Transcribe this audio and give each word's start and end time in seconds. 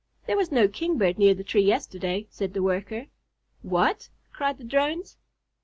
"There 0.25 0.35
was 0.35 0.51
no 0.51 0.67
Kingbird 0.67 1.19
near 1.19 1.35
the 1.35 1.43
tree 1.43 1.61
yesterday," 1.61 2.25
said 2.31 2.55
the 2.55 2.63
Worker. 2.63 3.05
"What!" 3.61 4.09
cried 4.33 4.57
the 4.57 4.63
Drones. 4.63 5.19